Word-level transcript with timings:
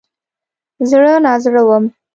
زړه 0.89 1.13
نازړه 1.25 1.61
وم. 1.67 1.83